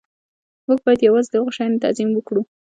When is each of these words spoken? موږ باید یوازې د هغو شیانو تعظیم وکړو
موږ 0.67 0.79
باید 0.85 1.01
یوازې 1.07 1.29
د 1.31 1.35
هغو 1.39 1.55
شیانو 1.55 1.81
تعظیم 1.83 2.09
وکړو 2.13 2.41